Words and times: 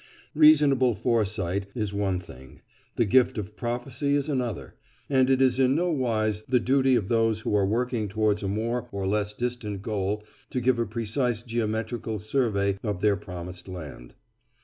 Reasonable 0.33 0.95
foresight 0.95 1.67
is 1.75 1.93
one 1.93 2.19
thing, 2.19 2.61
the 2.95 3.05
gift 3.05 3.37
of 3.37 3.55
prophecy 3.55 4.15
is 4.15 4.29
another; 4.29 4.73
and 5.11 5.29
it 5.29 5.43
is 5.43 5.59
in 5.59 5.75
no 5.75 5.91
wise 5.91 6.41
the 6.49 6.59
duty 6.59 6.95
of 6.95 7.07
those 7.07 7.41
who 7.41 7.55
are 7.55 7.67
working 7.67 8.07
towards 8.07 8.41
a 8.41 8.47
more 8.47 8.89
or 8.91 9.05
less 9.05 9.31
distant 9.31 9.83
goal, 9.83 10.23
to 10.49 10.59
give 10.59 10.79
a 10.79 10.87
precise 10.87 11.43
geometrical 11.43 12.17
survey 12.17 12.79
of 12.81 13.01
their 13.01 13.15
Promised 13.15 13.67
Land. 13.67 14.15